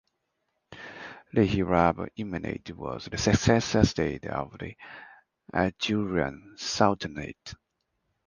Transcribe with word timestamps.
The 1.31 1.41
Hiraab 1.45 2.09
Imamate 2.17 2.71
was 2.73 3.05
the 3.05 3.19
successor 3.19 3.85
state 3.85 4.25
of 4.25 4.57
the 4.57 4.75
Ajuran 5.53 6.57
Sultanate. 6.57 7.53